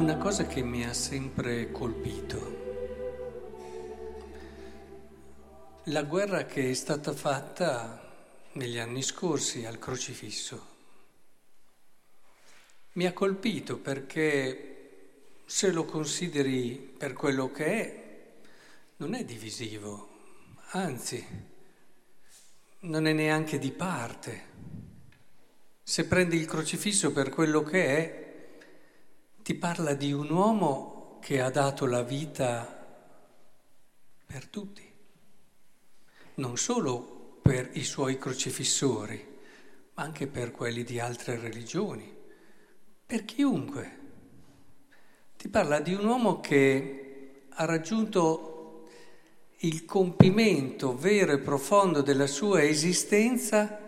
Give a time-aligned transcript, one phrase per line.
[0.00, 2.58] una cosa che mi ha sempre colpito.
[5.84, 8.00] La guerra che è stata fatta
[8.52, 10.68] negli anni scorsi al crocifisso
[12.92, 18.02] mi ha colpito perché se lo consideri per quello che è,
[18.96, 20.08] non è divisivo,
[20.70, 21.22] anzi,
[22.80, 24.44] non è neanche di parte.
[25.82, 28.29] Se prendi il crocifisso per quello che è,
[29.50, 32.86] ti parla di un uomo che ha dato la vita
[34.24, 34.88] per tutti,
[36.34, 39.38] non solo per i suoi crocifissori,
[39.94, 42.16] ma anche per quelli di altre religioni,
[43.04, 43.98] per chiunque.
[45.36, 48.86] Ti parla di un uomo che ha raggiunto
[49.62, 53.80] il compimento vero e profondo della sua esistenza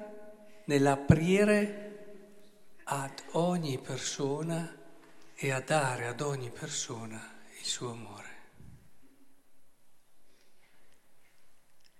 [0.65, 2.17] nell'aprire
[2.83, 4.81] ad ogni persona
[5.35, 8.31] e a dare ad ogni persona il suo amore.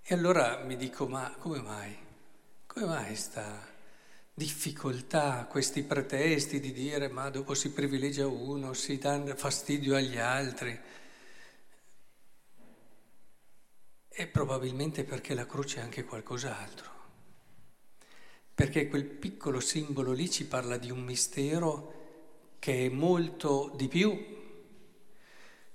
[0.03, 1.97] E allora mi dico, ma come mai?
[2.67, 3.71] Come mai sta
[4.35, 10.79] difficoltà, questi pretesti di dire ma dopo si privilegia uno, si dà fastidio agli altri?
[14.09, 16.91] E probabilmente perché la croce è anche qualcos'altro.
[18.55, 22.02] Perché quel piccolo simbolo lì ci parla di un mistero
[22.63, 24.17] che è molto di più,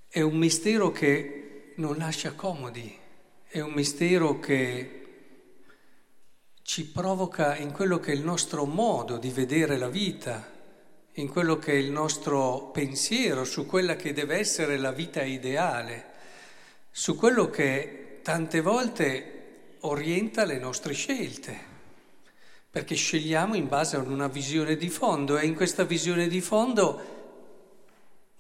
[0.08, 2.98] è un mistero che non lascia comodi,
[3.46, 5.02] è un mistero che
[6.62, 10.50] ci provoca in quello che è il nostro modo di vedere la vita,
[11.16, 16.06] in quello che è il nostro pensiero su quella che deve essere la vita ideale,
[16.90, 21.77] su quello che tante volte orienta le nostre scelte
[22.70, 27.16] perché scegliamo in base a una visione di fondo e in questa visione di fondo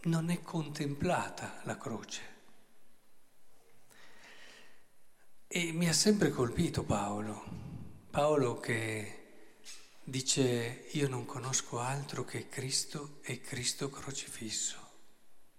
[0.03, 2.35] non è contemplata la croce.
[5.47, 7.43] E mi ha sempre colpito Paolo,
[8.09, 9.13] Paolo che
[10.03, 14.85] dice io non conosco altro che Cristo e Cristo crocifisso.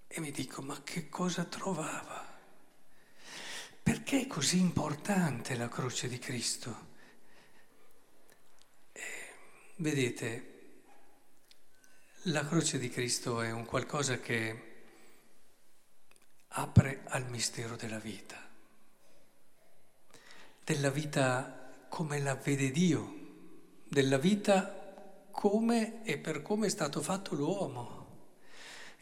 [0.06, 2.26] E mi dico ma che cosa trovava?
[3.82, 6.87] Perché è così importante la croce di Cristo?
[9.80, 10.56] Vedete,
[12.22, 14.62] la croce di Cristo è un qualcosa che
[16.48, 18.36] apre al mistero della vita,
[20.64, 23.14] della vita come la vede Dio,
[23.84, 28.06] della vita come e per come è stato fatto l'uomo.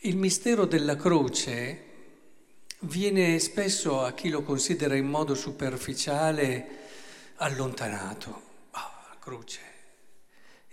[0.01, 1.85] Il mistero della croce
[2.81, 6.69] viene spesso a chi lo considera in modo superficiale
[7.37, 8.43] allontanato.
[8.73, 9.76] Oh, la croce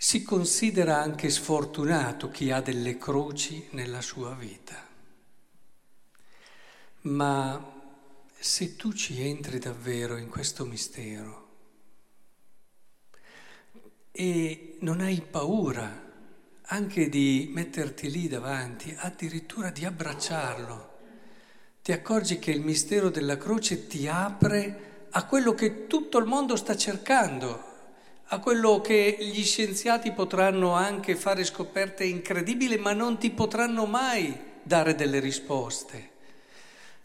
[0.03, 4.86] si considera anche sfortunato chi ha delle croci nella sua vita.
[7.03, 7.72] Ma
[8.38, 11.47] se tu ci entri davvero in questo mistero
[14.12, 16.12] e non hai paura
[16.64, 20.91] anche di metterti lì davanti, addirittura di abbracciarlo,
[21.81, 26.58] ti accorgi che il mistero della croce ti apre a quello che tutto il mondo
[26.58, 27.72] sta cercando,
[28.28, 34.35] a quello che gli scienziati potranno anche fare scoperte incredibili, ma non ti potranno mai
[34.63, 36.11] dare delle risposte,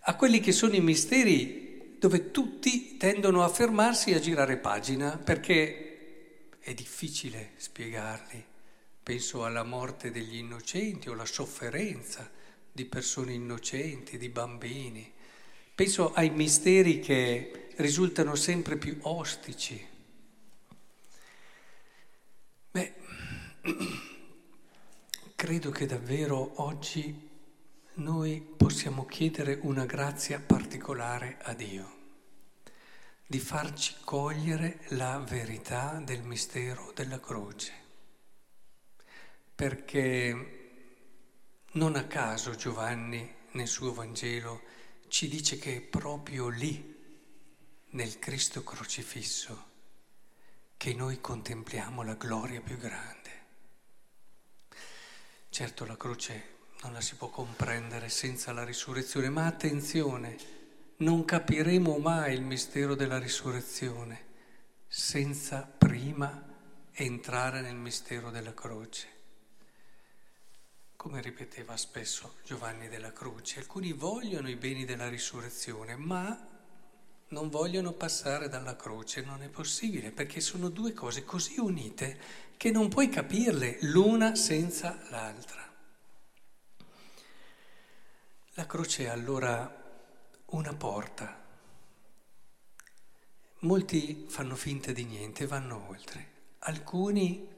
[0.01, 5.19] a quelli che sono i misteri dove tutti tendono a fermarsi e a girare pagina,
[5.19, 8.45] perché è difficile spiegarli.
[9.03, 12.31] Penso alla morte degli innocenti o alla sofferenza
[12.71, 15.13] di persone innocenti, di bambini.
[15.75, 19.97] Penso ai misteri che risultano sempre più ostici
[22.71, 22.93] Beh,
[25.35, 27.27] credo che davvero oggi
[27.95, 31.97] noi possiamo chiedere una grazia particolare a Dio,
[33.27, 37.73] di farci cogliere la verità del mistero della croce,
[39.55, 40.57] perché
[41.73, 44.63] non a caso Giovanni nel suo Vangelo
[45.09, 46.97] ci dice che è proprio lì,
[47.91, 49.67] nel Cristo crocifisso,
[50.77, 53.18] che noi contempliamo la gloria più grande.
[55.59, 60.37] Certo la croce non la si può comprendere senza la risurrezione, ma attenzione,
[60.99, 64.27] non capiremo mai il mistero della risurrezione
[64.87, 66.47] senza prima
[66.93, 69.09] entrare nel mistero della croce.
[70.95, 76.58] Come ripeteva spesso Giovanni della Croce, alcuni vogliono i beni della risurrezione, ma
[77.29, 82.19] non vogliono passare dalla croce, non è possibile, perché sono due cose così unite
[82.57, 85.67] che non puoi capirle l'una senza l'altra.
[88.67, 89.73] croce è allora
[90.47, 91.47] una porta.
[93.61, 96.37] Molti fanno finta di niente, vanno oltre.
[96.61, 97.57] Alcuni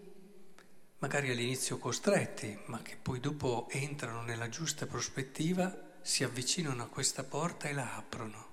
[0.99, 7.25] magari all'inizio costretti, ma che poi dopo entrano nella giusta prospettiva, si avvicinano a questa
[7.25, 8.50] porta e la aprono.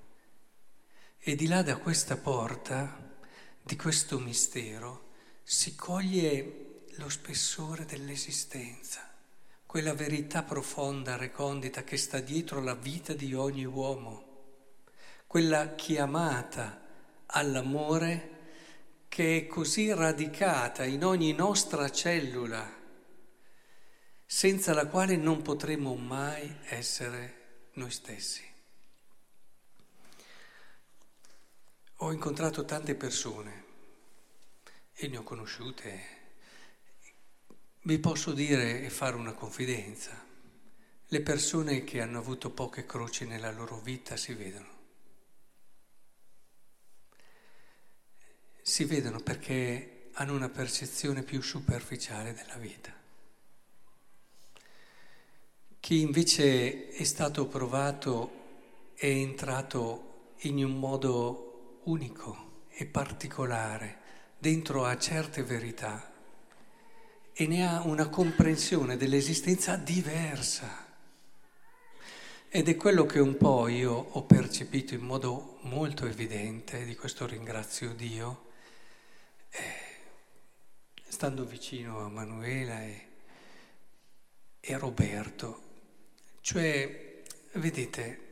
[1.27, 3.06] E di là da questa porta,
[3.62, 5.09] di questo mistero,
[5.44, 9.01] si coglie lo spessore dell'esistenza,
[9.65, 14.45] quella verità profonda, recondita che sta dietro la vita di ogni uomo,
[15.27, 16.81] quella chiamata
[17.25, 18.35] all'amore
[19.09, 22.73] che è così radicata in ogni nostra cellula,
[24.25, 28.46] senza la quale non potremo mai essere noi stessi.
[31.97, 33.63] Ho incontrato tante persone
[34.94, 36.15] e ne ho conosciute.
[37.83, 40.25] Vi posso dire e fare una confidenza.
[41.07, 44.77] Le persone che hanno avuto poche croci nella loro vita si vedono.
[48.67, 52.94] si vedono perché hanno una percezione più superficiale della vita.
[55.79, 58.31] Chi invece è stato provato
[58.94, 61.46] è entrato in un modo
[61.88, 64.00] unico e particolare
[64.38, 66.13] dentro a certe verità
[67.34, 70.86] e ne ha una comprensione dell'esistenza diversa.
[72.50, 77.25] Ed è quello che un po' io ho percepito in modo molto evidente, di questo
[77.25, 78.45] ringrazio Dio,
[79.50, 79.62] eh,
[81.07, 83.07] stando vicino a Manuela e,
[84.60, 85.63] e a Roberto,
[86.42, 87.24] cioè,
[87.54, 88.26] vedete,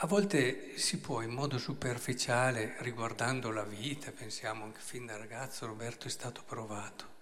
[0.00, 5.64] a volte si può in modo superficiale, riguardando la vita, pensiamo che fin da ragazzo
[5.64, 7.14] Roberto è stato provato,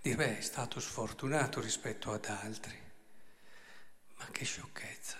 [0.00, 2.78] dire beh è stato sfortunato rispetto ad altri,
[4.16, 5.18] ma che sciocchezza.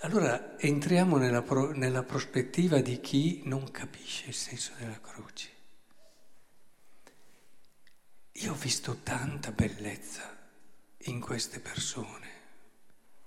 [0.00, 5.56] Allora entriamo nella, pro, nella prospettiva di chi non capisce il senso della croce.
[8.32, 10.34] Io ho visto tanta bellezza
[11.02, 12.28] in queste persone,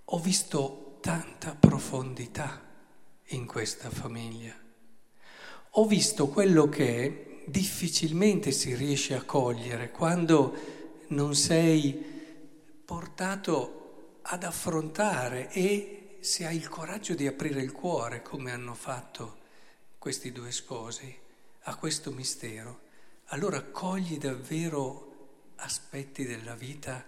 [0.06, 2.62] ho visto tanta profondità
[3.30, 4.54] in questa famiglia,
[5.72, 10.54] ho visto quello che difficilmente si riesce a cogliere quando
[11.08, 11.92] non sei
[12.86, 19.40] portato ad affrontare e se hai il coraggio di aprire il cuore, come hanno fatto
[19.98, 21.18] questi due sposi,
[21.64, 22.82] a questo mistero,
[23.26, 27.04] allora cogli davvero aspetti della vita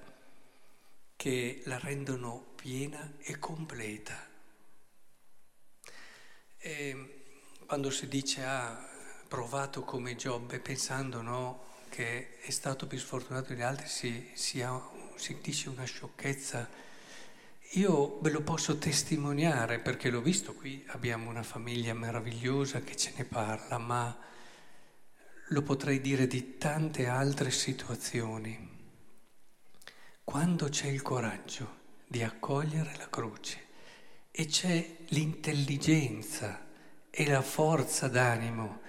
[1.15, 4.25] che la rendono piena e completa.
[6.57, 8.89] E quando si dice ah,
[9.27, 14.81] provato come Giobbe, pensando no, che è stato più sfortunato di altri, si, si, ha,
[15.15, 16.69] si dice una sciocchezza
[17.71, 23.11] io ve lo posso testimoniare perché l'ho visto qui, abbiamo una famiglia meravigliosa che ce
[23.17, 24.17] ne parla, ma
[25.47, 28.71] lo potrei dire di tante altre situazioni.
[30.23, 31.81] Quando c'è il coraggio
[32.13, 33.65] di accogliere la croce
[34.29, 36.69] e c'è l'intelligenza
[37.09, 38.81] e la forza d'animo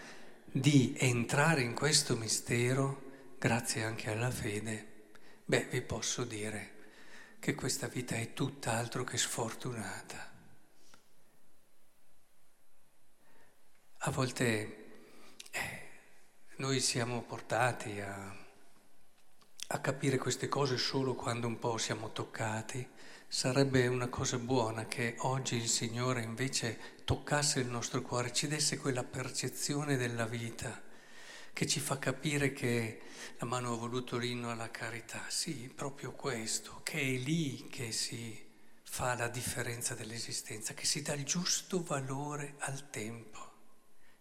[0.45, 5.07] di entrare in questo mistero, grazie anche alla fede,
[5.43, 6.73] beh, vi posso dire
[7.38, 10.31] che questa vita è tutt'altro che sfortunata.
[14.00, 14.76] A volte
[15.50, 15.88] eh,
[16.57, 18.43] noi siamo portati a,
[19.75, 22.88] a capire queste cose solo quando un po' siamo toccati.
[23.26, 28.78] Sarebbe una cosa buona che oggi il Signore invece toccasse il nostro cuore, ci desse
[28.78, 30.81] quella percezione della vita
[31.52, 33.00] che ci fa capire che
[33.38, 35.25] la mano ha voluto l'inno alla carità.
[35.28, 38.47] Sì, proprio questo, che è lì che si
[38.85, 43.52] fa la differenza dell'esistenza, che si dà il giusto valore al tempo.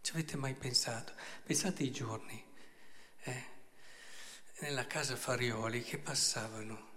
[0.02, 1.14] Ci avete mai pensato?
[1.44, 2.44] Pensate ai giorni
[3.26, 3.53] eh,
[4.60, 6.92] nella casa Farioli che passavano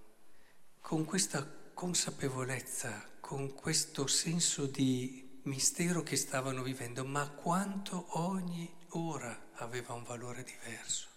[0.81, 9.51] con questa consapevolezza, con questo senso di mistero che stavano vivendo, ma quanto ogni ora
[9.55, 11.09] aveva un valore diverso.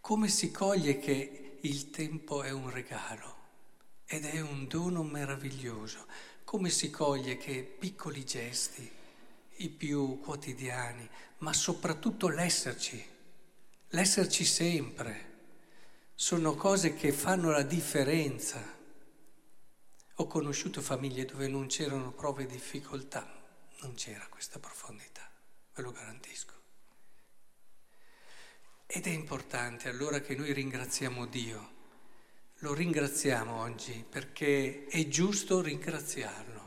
[0.00, 3.36] Come si coglie che il tempo è un regalo
[4.06, 6.06] ed è un dono meraviglioso?
[6.44, 8.90] Come si coglie che piccoli gesti,
[9.56, 11.08] i più quotidiani,
[11.38, 13.12] ma soprattutto l'esserci,
[13.94, 15.32] l'esserci sempre,
[16.14, 18.62] sono cose che fanno la differenza.
[20.16, 23.26] Ho conosciuto famiglie dove non c'erano prove di difficoltà,
[23.80, 25.32] non c'era questa profondità
[25.74, 26.52] ve lo garantisco.
[28.86, 31.72] Ed è importante allora che noi ringraziamo Dio,
[32.58, 36.62] lo ringraziamo oggi perché è giusto ringraziarlo,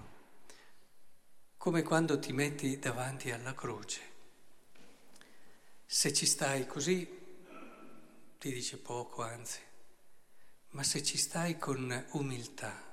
[1.57, 4.06] come quando ti metti davanti alla croce.
[5.89, 7.07] Se ci stai così,
[8.37, 9.59] ti dice poco, anzi,
[10.71, 12.83] ma se ci stai con umiltà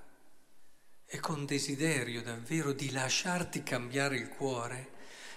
[1.05, 4.93] e con desiderio davvero di lasciarti cambiare il cuore,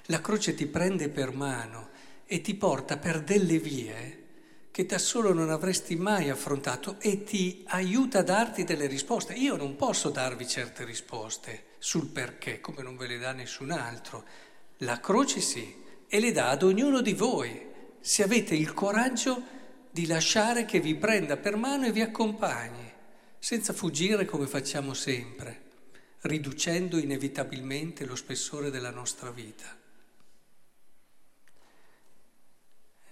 [0.05, 1.89] la croce ti prende per mano
[2.27, 4.25] e ti porta per delle vie
[4.69, 9.33] che da solo non avresti mai affrontato e ti aiuta a darti delle risposte.
[9.33, 14.23] Io non posso darvi certe risposte sul perché, come non ve le dà nessun altro.
[14.81, 17.65] La croce sì, e le dà ad ognuno di voi,
[17.99, 19.55] se avete il coraggio
[19.91, 22.91] di lasciare che vi prenda per mano e vi accompagni,
[23.39, 25.65] senza fuggire come facciamo sempre,
[26.21, 29.75] riducendo inevitabilmente lo spessore della nostra vita.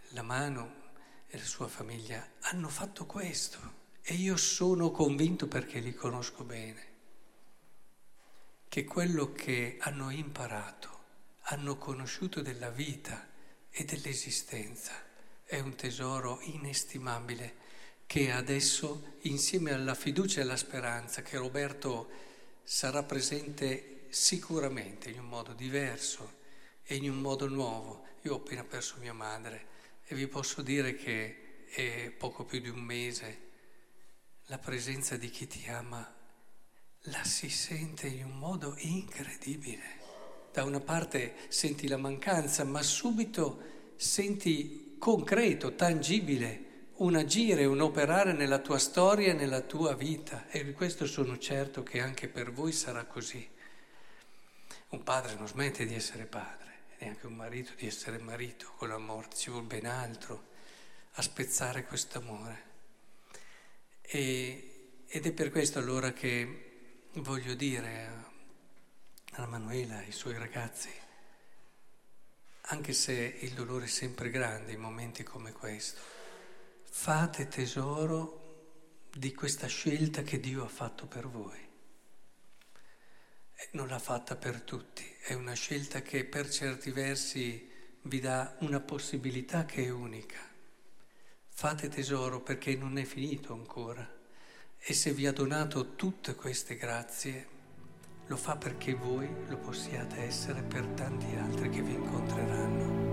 [0.10, 0.84] La mano
[1.28, 6.94] e la sua famiglia hanno fatto questo e io sono convinto perché li conosco bene,
[8.70, 10.95] che quello che hanno imparato,
[11.48, 13.28] hanno conosciuto della vita
[13.70, 14.94] e dell'esistenza
[15.44, 17.64] è un tesoro inestimabile
[18.08, 22.10] che adesso, insieme alla fiducia e alla speranza che Roberto
[22.64, 26.44] sarà presente sicuramente in un modo diverso
[26.84, 28.06] e in un modo nuovo.
[28.24, 29.68] Io ho appena perso mia madre
[30.06, 33.44] e vi posso dire che è poco più di un mese
[34.46, 36.14] la presenza di chi ti ama
[37.08, 40.05] la si sente in un modo incredibile.
[40.56, 48.32] Da una parte senti la mancanza, ma subito senti concreto, tangibile, un agire, un operare
[48.32, 50.48] nella tua storia e nella tua vita.
[50.48, 53.46] E questo sono certo che anche per voi sarà così.
[54.92, 58.98] Un padre non smette di essere padre neanche un marito di essere marito con la
[58.98, 60.42] morte, ci vuole ben altro
[61.16, 62.64] a spezzare questo amore.
[64.04, 68.35] Ed è per questo allora che voglio dire
[69.36, 70.90] a, a Manuela ai suoi ragazzi,
[72.68, 76.00] anche se il dolore è sempre grande in momenti come questo,
[76.84, 81.64] fate tesoro di questa scelta che Dio ha fatto per voi.
[83.72, 87.72] Non l'ha fatta per tutti, è una scelta che per certi versi
[88.04, 90.40] vi dà una possibilità che è unica.
[91.48, 94.14] Fate tesoro perché non è finito ancora.
[94.78, 97.55] E se vi ha donato tutte queste grazie,
[98.28, 103.05] lo fa perché voi lo possiate essere per tanti altri che vi incontreranno.